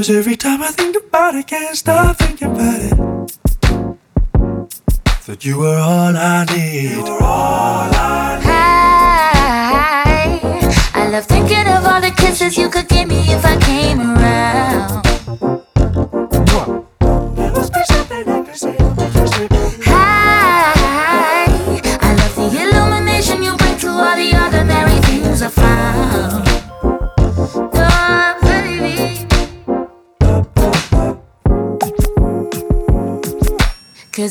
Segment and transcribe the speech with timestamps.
[0.00, 2.96] Cause every time I think about it, can't stop thinking about it.
[5.26, 5.76] That you were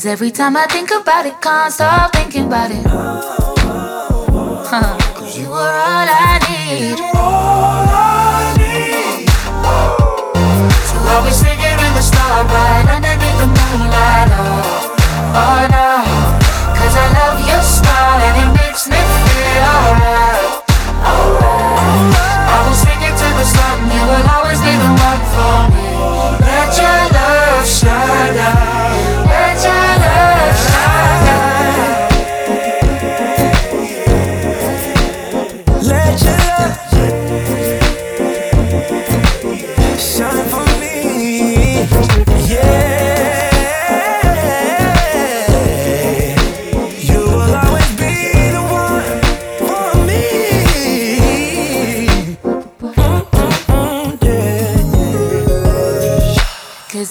[0.09, 2.83] every time I think about it, can't stop thinking about it.
[4.71, 4.97] Huh.
[5.13, 6.28] Cause you were all I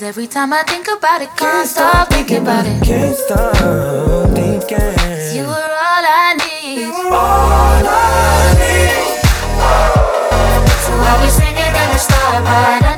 [0.08, 2.82] every time I think about it, can't, can't stop thinking about it.
[2.82, 3.54] Can't stop
[4.34, 5.36] thinking.
[5.36, 6.80] You were all I need.
[6.80, 9.20] You were all I need.
[10.84, 12.97] So I'll be singing in the starlight.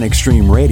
[0.00, 0.69] SonicStreamRadio.net.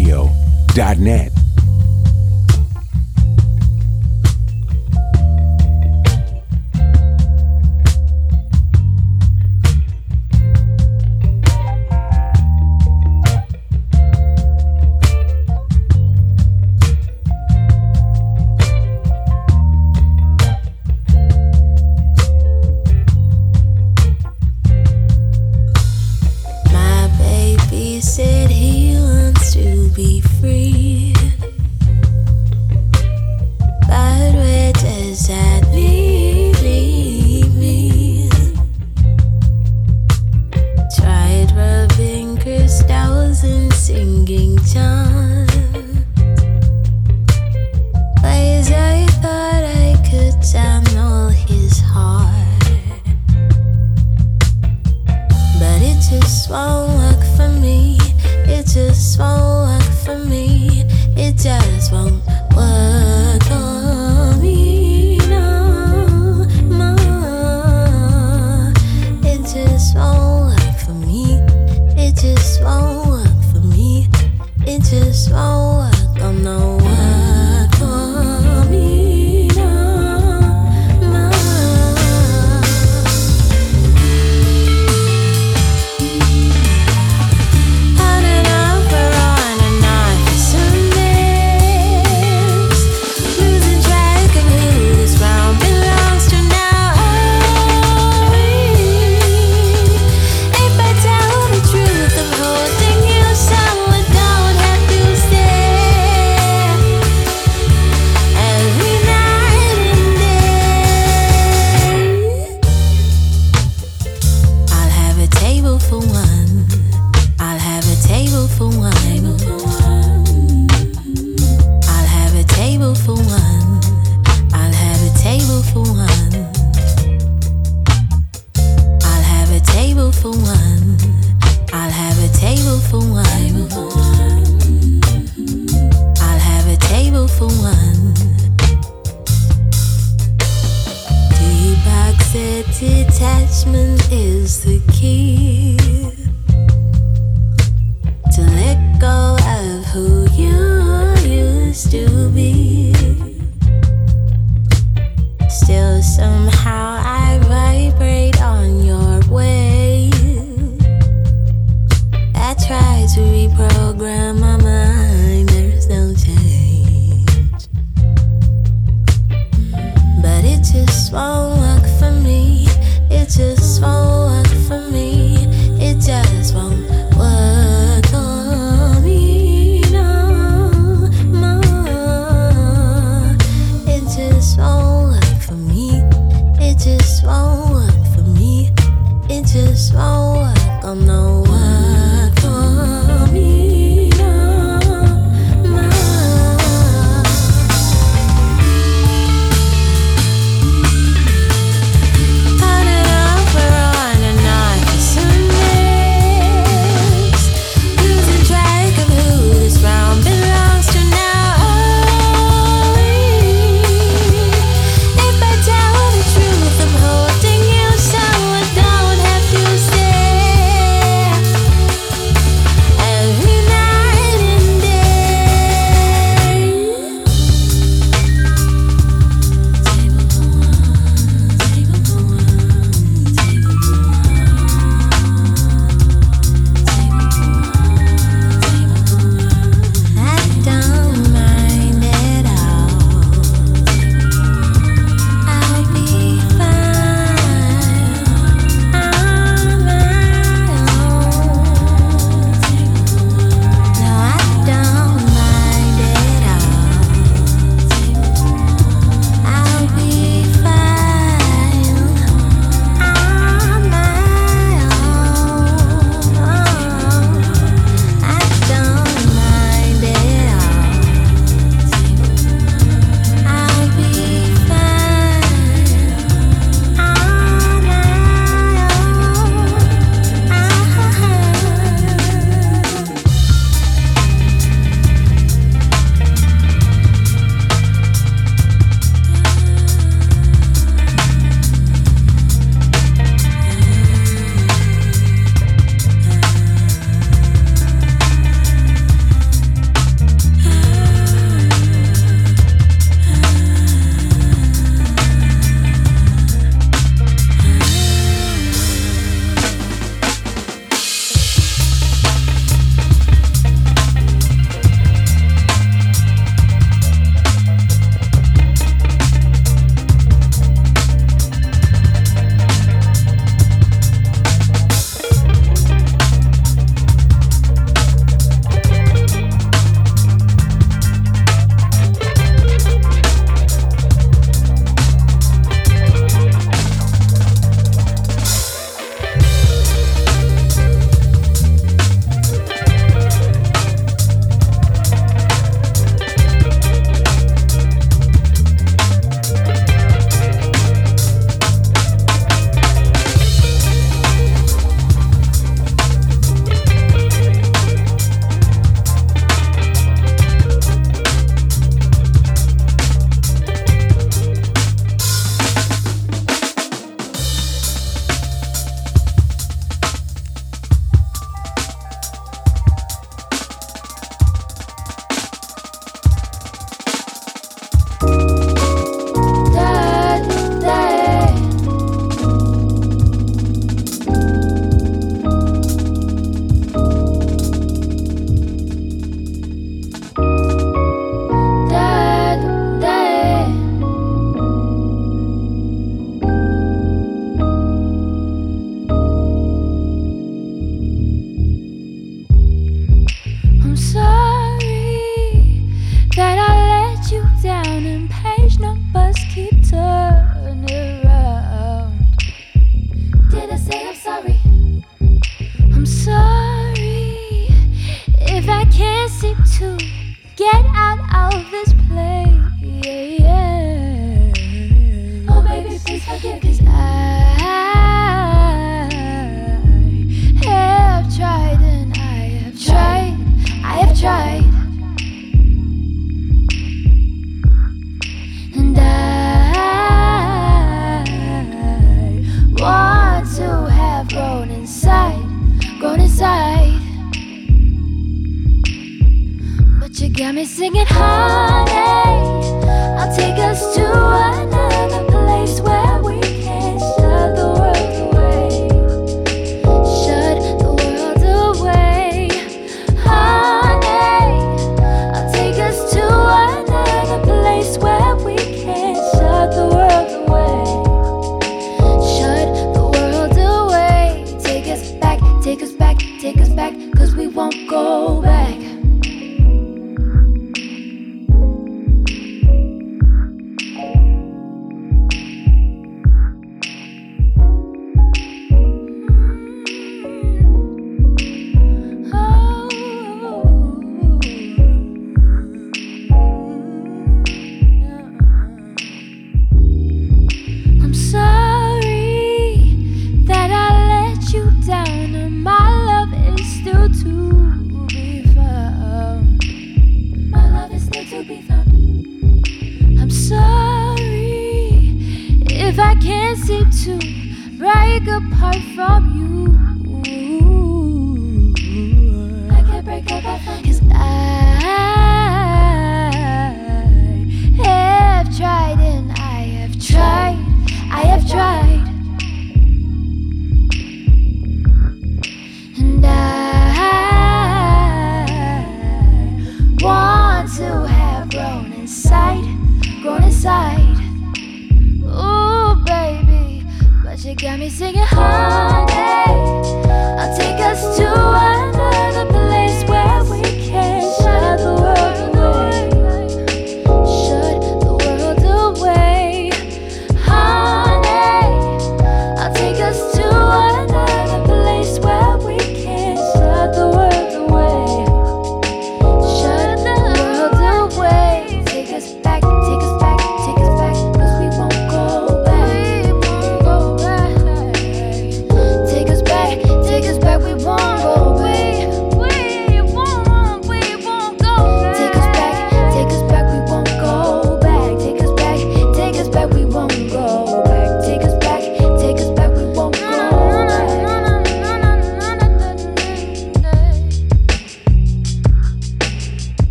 [547.59, 548.98] got me singing, honey.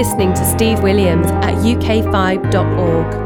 [0.00, 3.19] Listening to Steve Williams at uk5.org.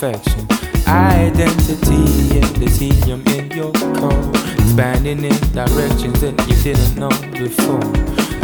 [0.00, 0.46] from infection.
[0.86, 4.30] Identity, there's helium in your core.
[4.54, 7.80] Expanding in directions that you didn't know before.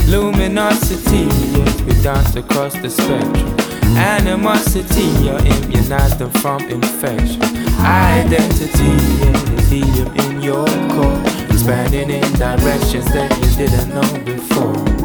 [0.07, 1.25] Luminosity,
[1.85, 3.57] we dance across the spectrum.
[3.97, 7.43] Animosity, you're immunized from infection.
[7.81, 8.93] Identity,
[9.25, 11.23] there's helium in your core.
[11.49, 14.96] Expanding in directions that you didn't know before.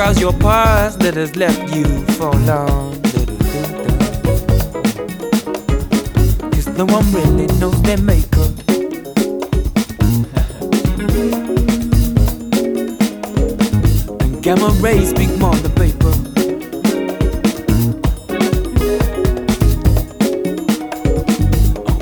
[0.00, 1.84] Draws your past that has left you
[2.16, 2.90] for long.
[6.52, 8.50] Cause no one really knows their makeup.
[14.22, 16.14] and gamma rays speak more than paper.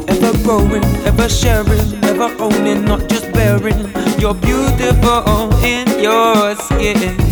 [0.07, 3.91] Ever growing, ever sharing, ever owning, not just bearing.
[4.21, 7.28] You're beautiful in your skin.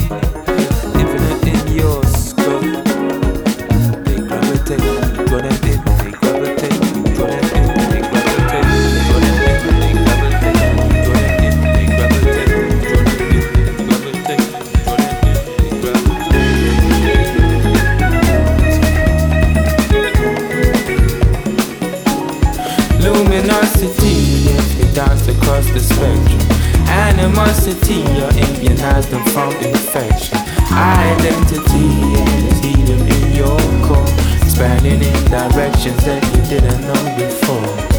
[27.66, 30.38] capacity, your ambient has them from infection.
[30.70, 34.06] Identity and helium in your core,
[34.42, 37.95] expanding in directions that you didn't know before.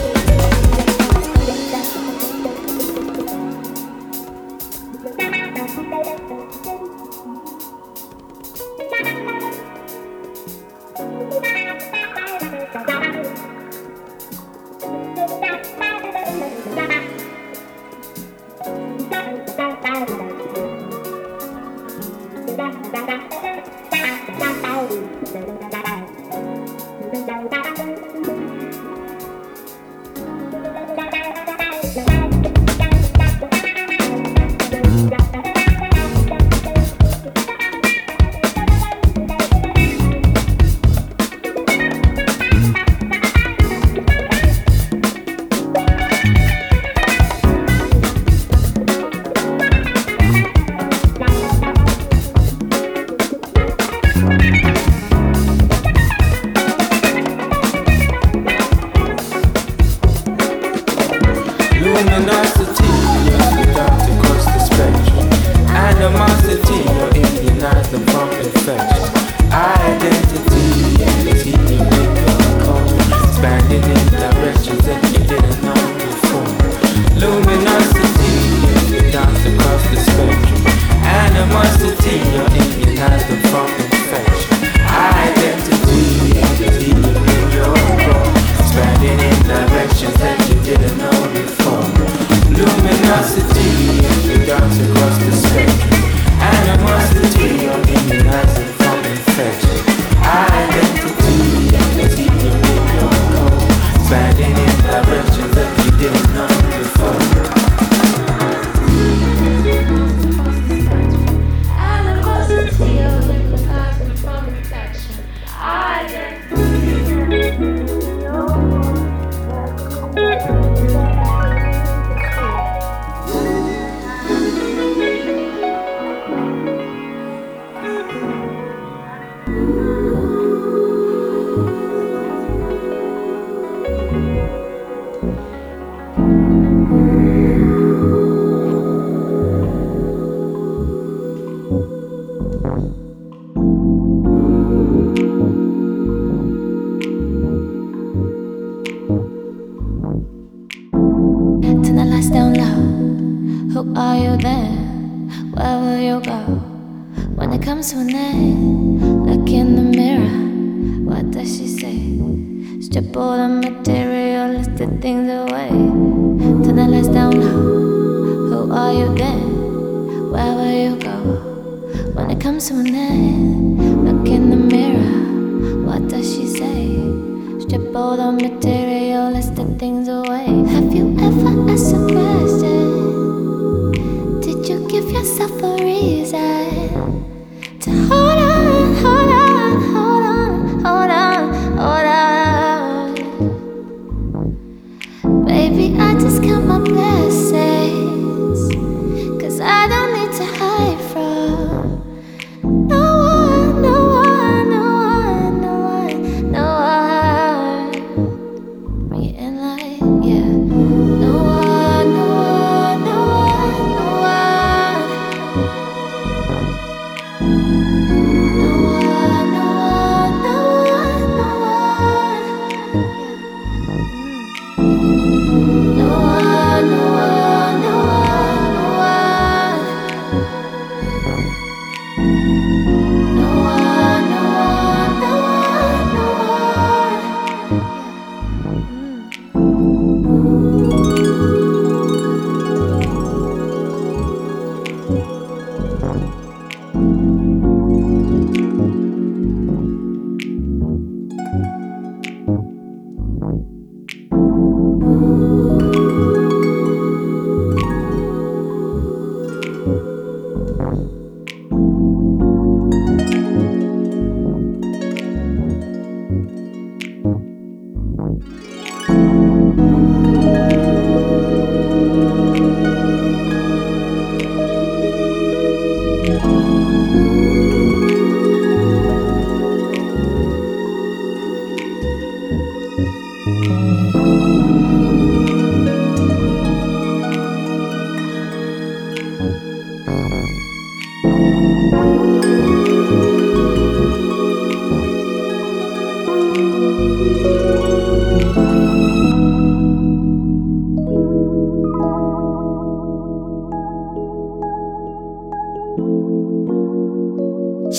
[216.48, 216.87] No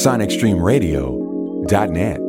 [0.09, 2.28] SonicStreamRadio.net.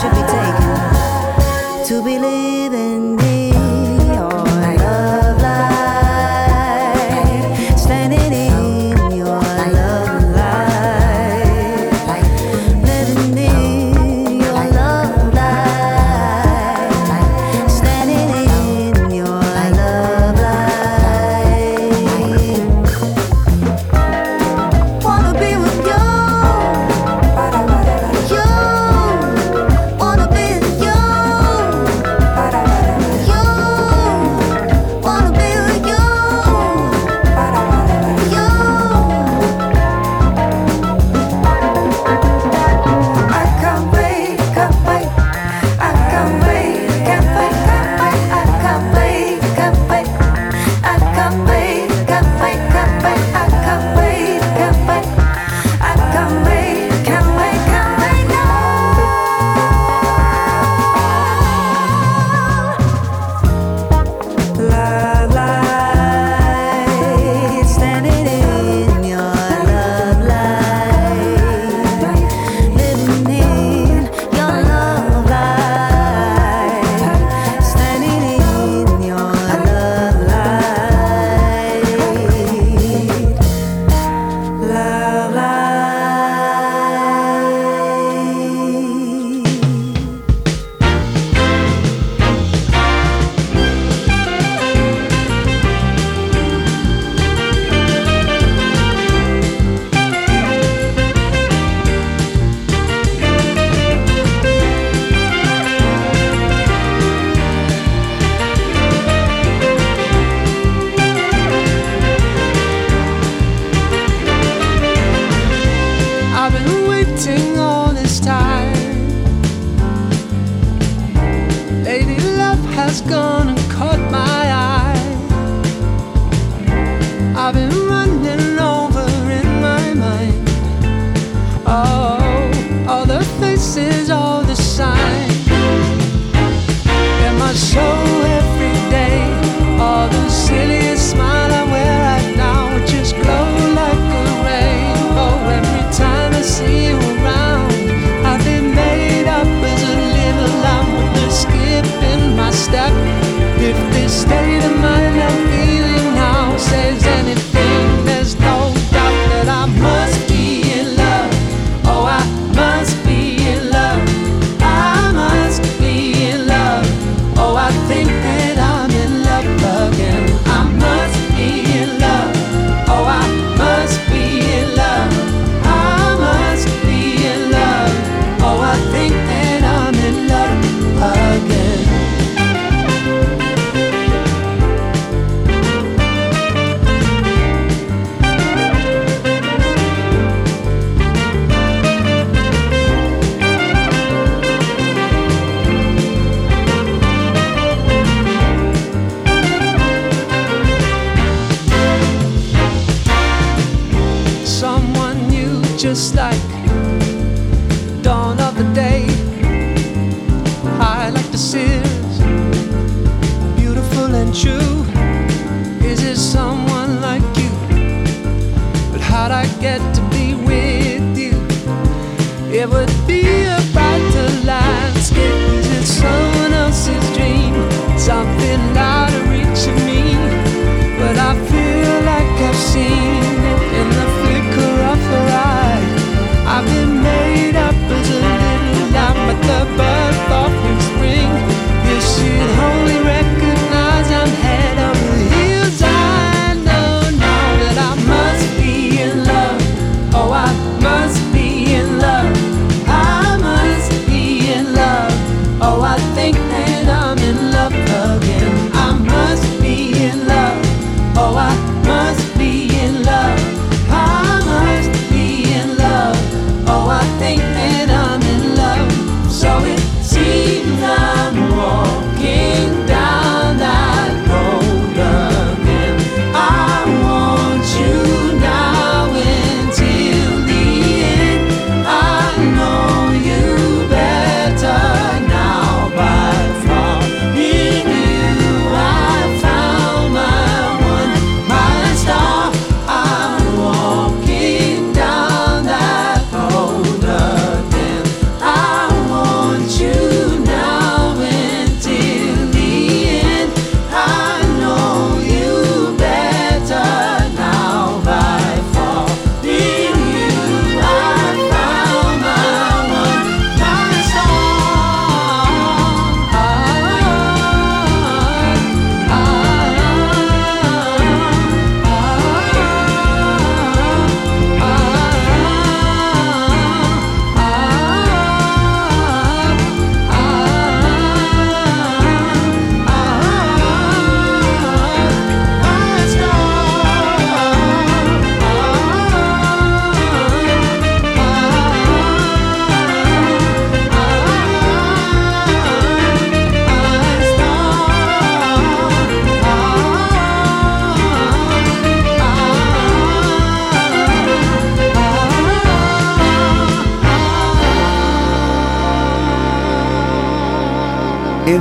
[0.00, 0.37] should be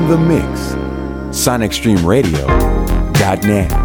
[0.08, 0.76] the mix.
[1.36, 3.77] SonicStreamRadio.net.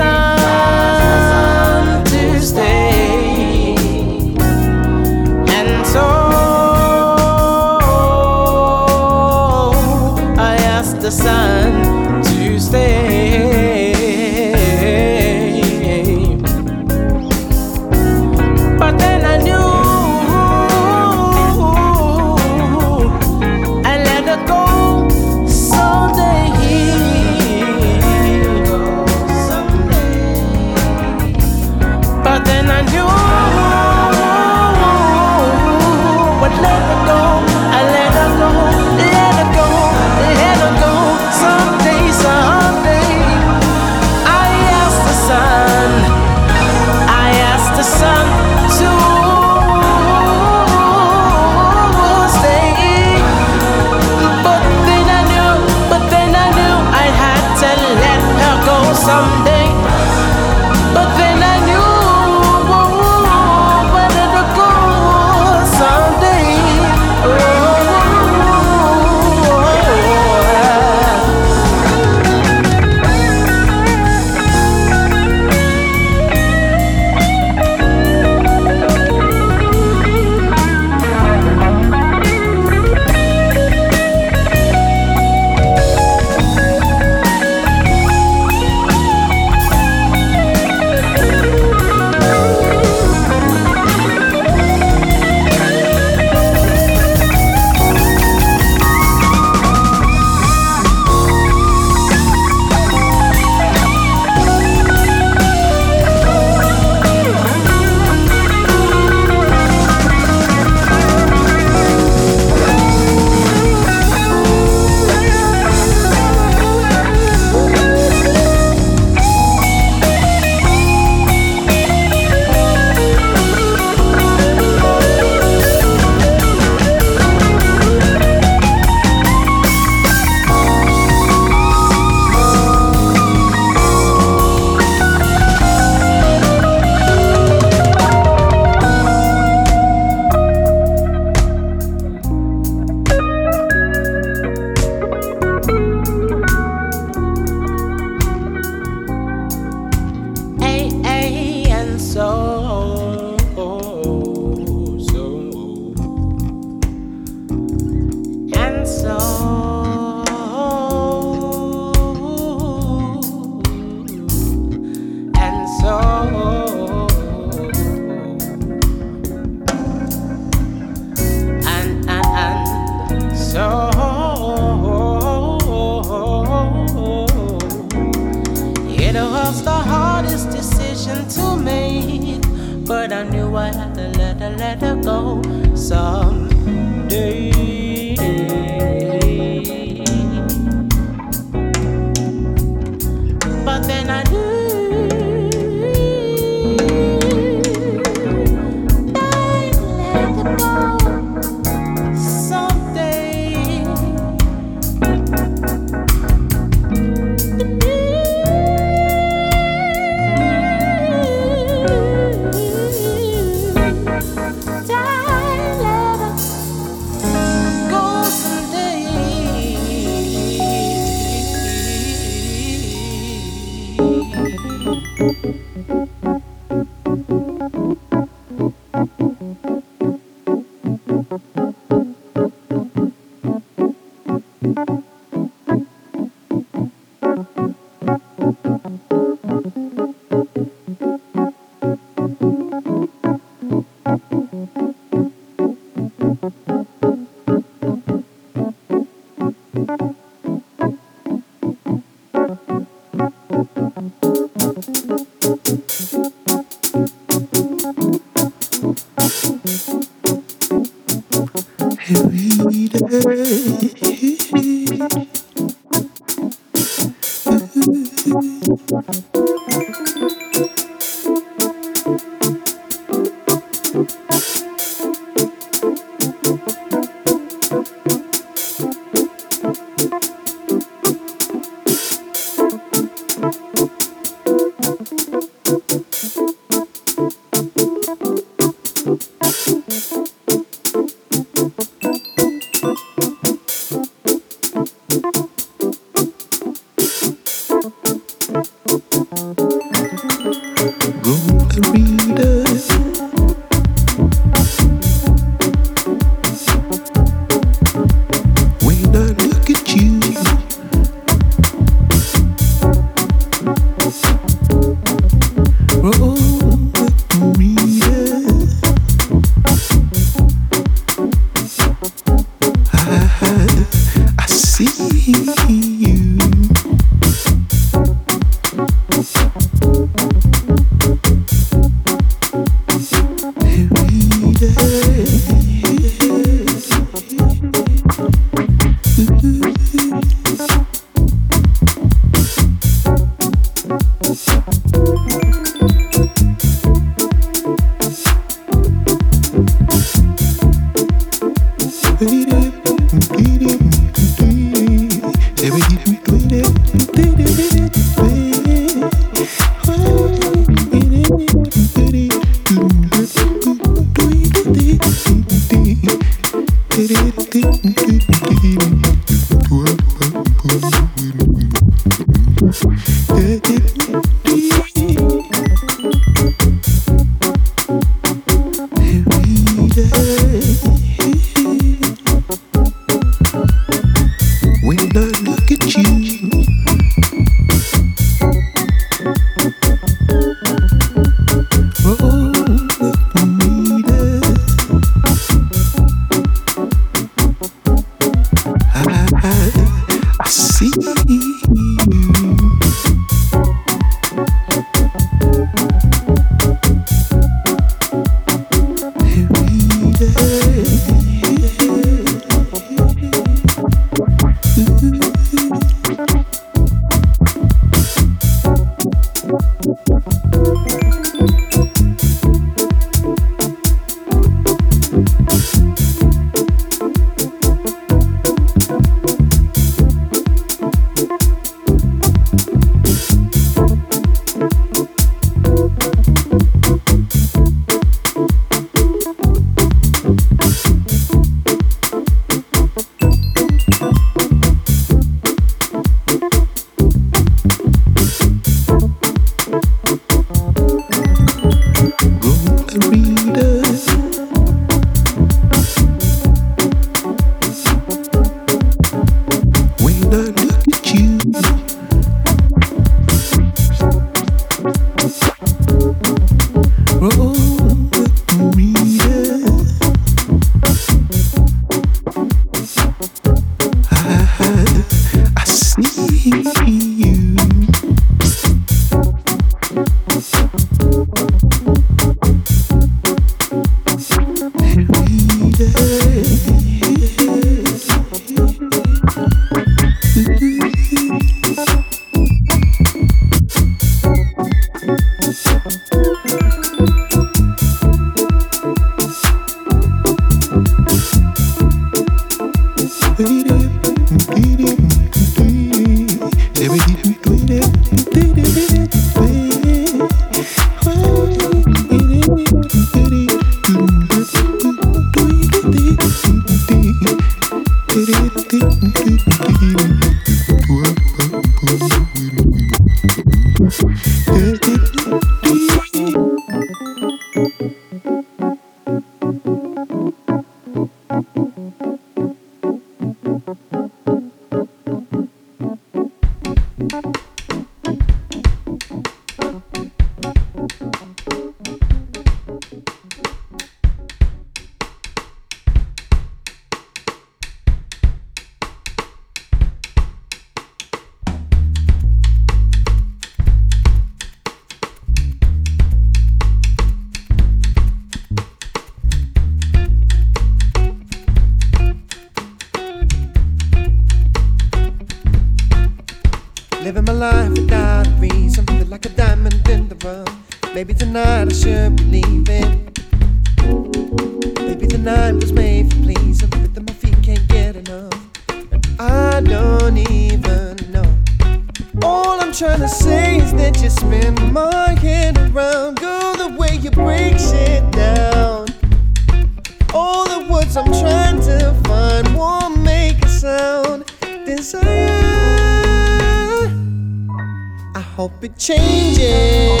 [598.41, 600.00] Feel it changing.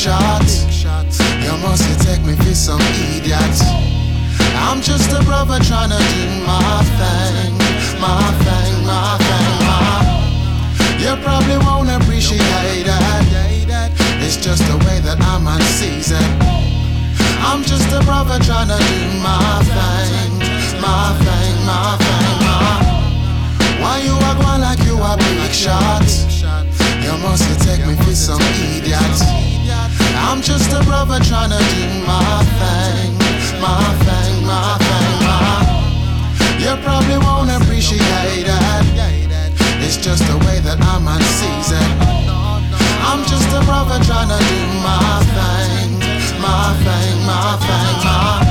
[0.00, 0.48] Shot?
[1.44, 2.80] You must take me for some
[3.12, 3.56] idiot.
[4.64, 7.52] I'm just a brother trying to do my thing,
[8.00, 10.00] my thing, my thing, my.
[10.96, 12.40] You probably won't appreciate
[12.88, 13.92] that.
[14.24, 16.24] It's just the way that I'm on season.
[17.44, 20.32] I'm just a brother trying to do my thing,
[20.80, 22.80] my thing, my thing, my.
[23.84, 26.08] Why you a going like you a big shot?
[27.04, 29.49] You must take me for some idiot.
[30.30, 33.18] I'm just a brother trying to do my thing,
[33.60, 35.58] my thing, my thing, my.
[36.56, 38.84] You probably won't appreciate that.
[39.82, 41.82] It's just the way that I'm on season.
[43.10, 45.98] I'm just a brother trying to do my thing,
[46.38, 48.49] my thing, my thing, my.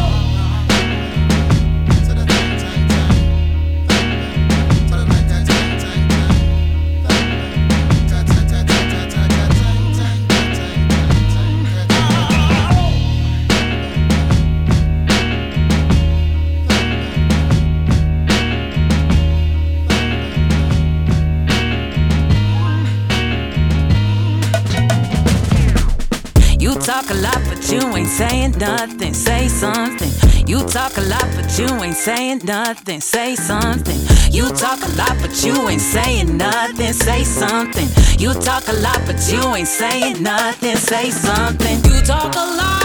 [27.09, 29.13] Talk a lot, but you ain't saying nothing.
[29.13, 30.11] Say something.
[30.47, 33.01] You talk a lot, but you ain't saying nothing.
[33.01, 33.97] Say something.
[34.31, 36.93] You talk a lot, but you ain't saying nothing.
[36.93, 37.87] Say something.
[38.19, 40.75] You talk a lot, but you ain't saying nothing.
[40.75, 41.83] Say something.
[41.85, 42.79] You talk a lot.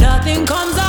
[0.00, 0.85] Nothing comes out.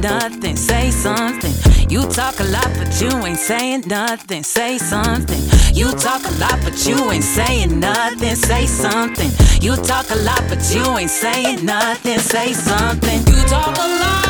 [0.00, 0.56] Nothing.
[0.56, 1.52] Say something.
[1.88, 4.42] You talk a lot, but you ain't saying nothing.
[4.42, 5.40] Say something.
[5.72, 8.36] You talk a lot, but you ain't saying nothing.
[8.36, 9.30] Say something.
[9.60, 12.18] You talk a lot, but you ain't saying nothing.
[12.18, 13.18] Say something.
[13.26, 14.27] You talk a lot.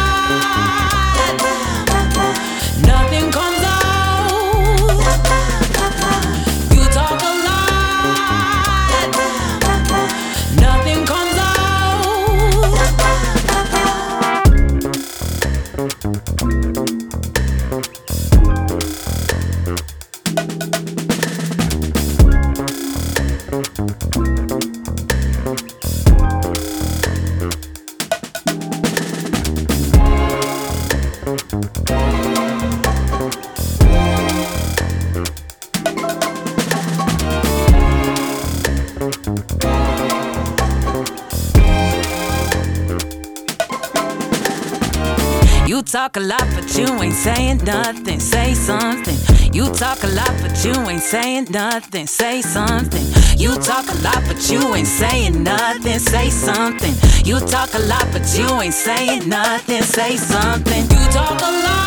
[46.09, 48.19] Talk a lot, but you ain't saying nothing.
[48.19, 49.17] Say something.
[49.53, 52.07] You talk a lot, but you ain't saying nothing.
[52.07, 53.05] Say something.
[53.37, 55.99] You talk a lot, but you ain't saying nothing.
[55.99, 56.95] Say something.
[57.27, 59.83] You talk a lot, but you ain't saying nothing.
[59.83, 60.83] Say something.
[60.83, 61.78] You talk a lot.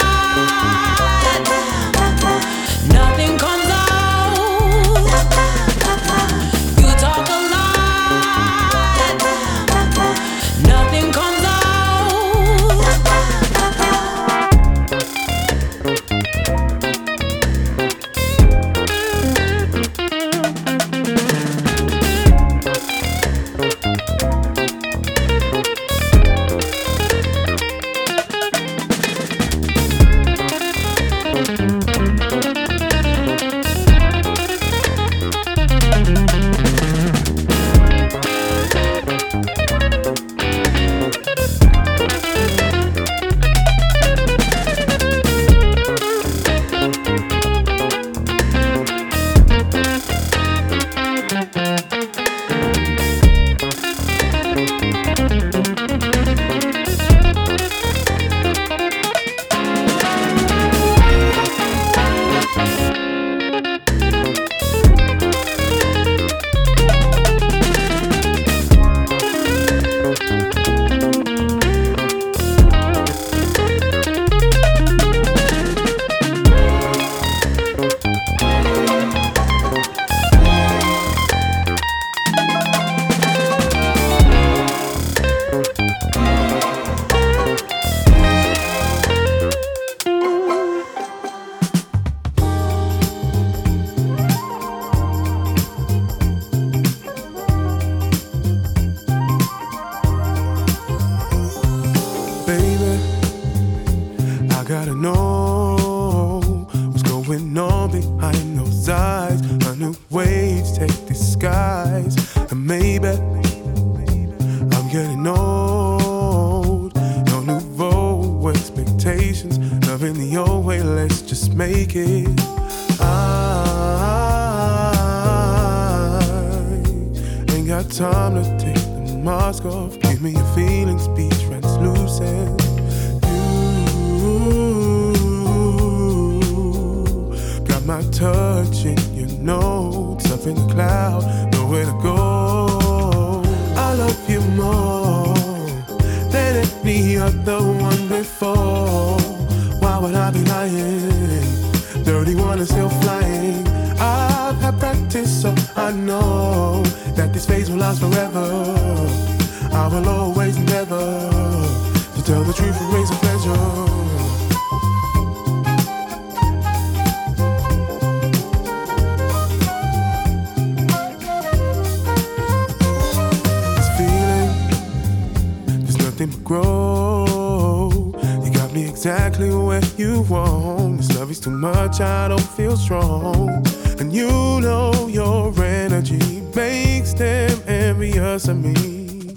[181.99, 183.65] I don't feel strong.
[183.99, 184.29] And you
[184.61, 189.35] know your energy makes them envious of me.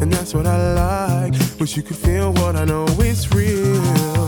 [0.00, 1.34] And that's what I like.
[1.60, 3.76] Wish you could feel what I know is real.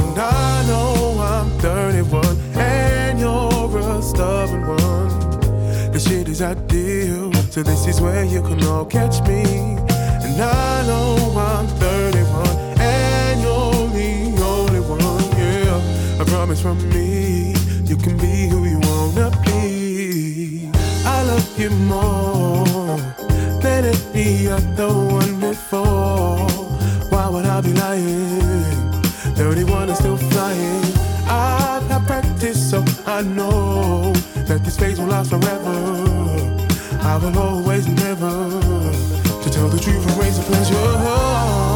[0.08, 2.24] And I know I'm 31
[2.56, 5.92] and you're a stubborn one.
[5.92, 9.21] The shit is ideal, so this is where you can all catch
[35.32, 35.72] forever.
[37.00, 38.50] I will always never
[39.42, 41.71] to tell the truth and raise a pleasure.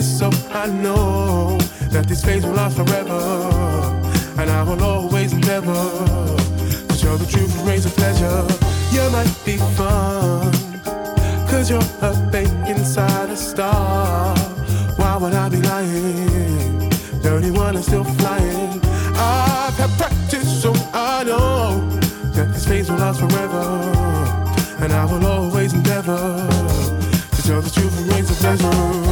[0.00, 1.58] So I know
[1.90, 3.20] that this phase will last forever.
[4.38, 5.84] And I will always endeavor
[6.88, 8.46] to show the truth and raise a pleasure.
[8.90, 10.50] You might be fun,
[11.46, 14.34] cause you're a babe inside a star.
[14.96, 16.90] Why would I be lying?
[17.20, 18.80] 31 is still flying.
[19.14, 21.86] I've had practice, so I know
[22.32, 23.64] that this phase will last forever.
[24.80, 26.48] And I will always endeavor
[27.36, 29.11] to tell the truth and raise a pleasure.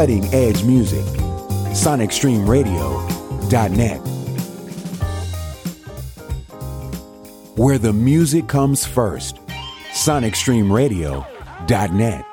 [0.00, 1.04] Cutting edge music.
[1.74, 3.98] SonicStreamRadio.net.
[7.56, 9.36] Where the music comes first.
[9.92, 12.29] SonicStreamRadio.net.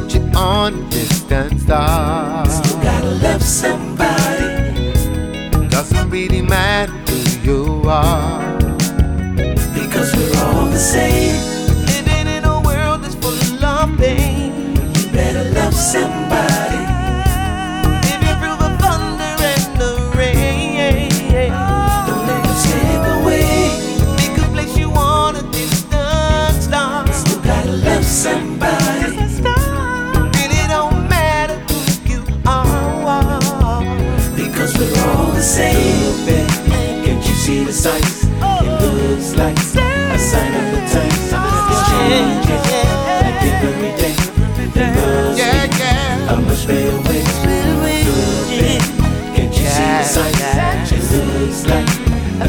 [0.00, 2.54] put you on distant stars.
[2.54, 4.92] Still gotta love somebody.
[5.68, 8.47] Doesn't really matter who you are.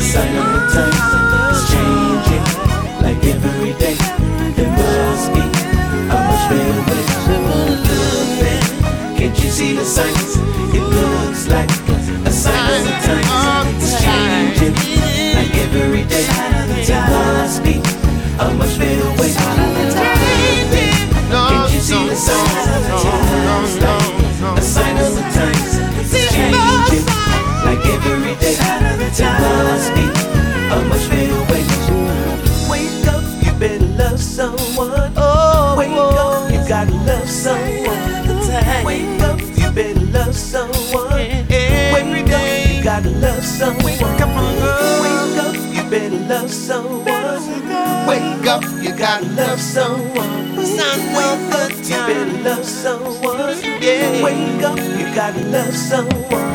[0.10, 0.42] sign the
[1.54, 2.46] is changing
[3.04, 3.98] like every day.
[4.66, 6.50] Much.
[9.18, 10.49] Can't you see the signs?
[46.50, 48.08] love someone.
[48.08, 50.56] Wake up, you gotta love someone.
[50.56, 52.10] Cause I know the time.
[52.10, 53.60] You better love someone.
[53.82, 54.24] Yeah.
[54.24, 56.49] Wake up, you gotta love someone.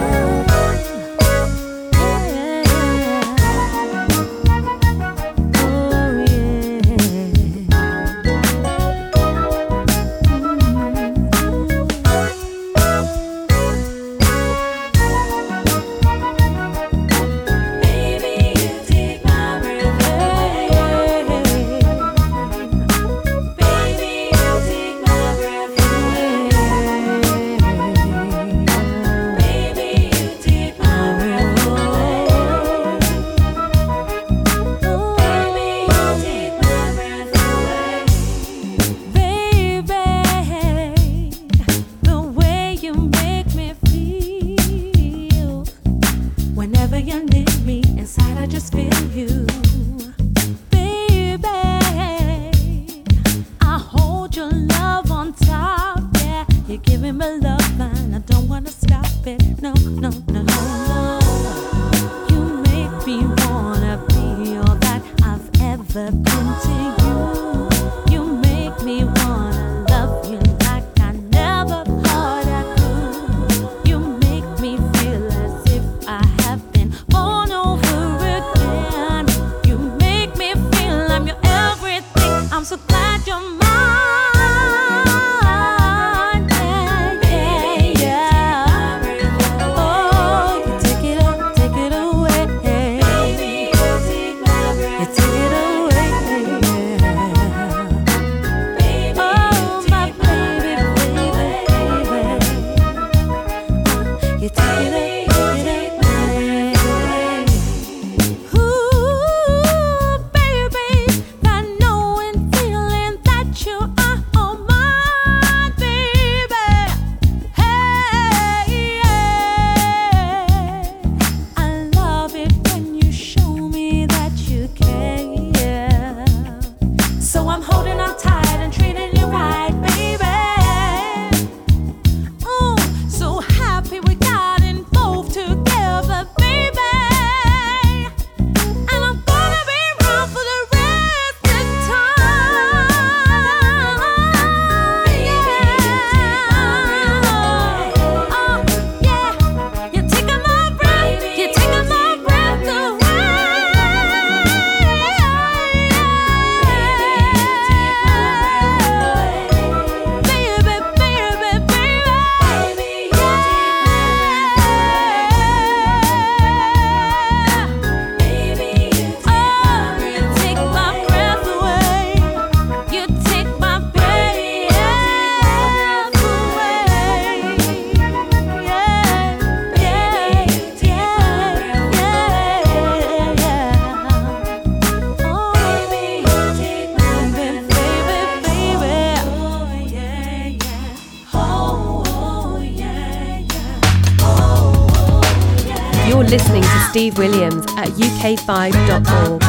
[197.97, 199.44] uk5.org.